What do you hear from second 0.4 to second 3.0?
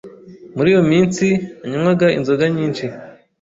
Muri iyo minsi nanywaga inzoga nyinshi.